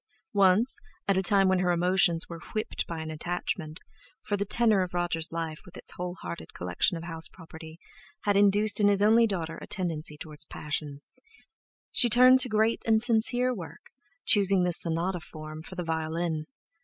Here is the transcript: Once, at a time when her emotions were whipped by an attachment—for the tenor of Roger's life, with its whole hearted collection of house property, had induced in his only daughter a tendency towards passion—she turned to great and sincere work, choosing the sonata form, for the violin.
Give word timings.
Once, 0.33 0.79
at 1.07 1.15
a 1.15 1.21
time 1.21 1.47
when 1.47 1.59
her 1.59 1.69
emotions 1.71 2.27
were 2.27 2.39
whipped 2.55 2.87
by 2.87 3.01
an 3.01 3.11
attachment—for 3.11 4.35
the 4.35 4.45
tenor 4.47 4.81
of 4.81 4.95
Roger's 4.95 5.31
life, 5.31 5.59
with 5.63 5.77
its 5.77 5.91
whole 5.91 6.15
hearted 6.23 6.55
collection 6.55 6.97
of 6.97 7.03
house 7.03 7.27
property, 7.27 7.77
had 8.21 8.35
induced 8.35 8.79
in 8.79 8.87
his 8.87 9.03
only 9.03 9.27
daughter 9.27 9.59
a 9.61 9.67
tendency 9.67 10.17
towards 10.17 10.45
passion—she 10.45 12.09
turned 12.09 12.39
to 12.39 12.49
great 12.49 12.81
and 12.83 13.03
sincere 13.03 13.53
work, 13.53 13.91
choosing 14.25 14.63
the 14.63 14.71
sonata 14.71 15.19
form, 15.19 15.61
for 15.61 15.75
the 15.75 15.83
violin. 15.83 16.47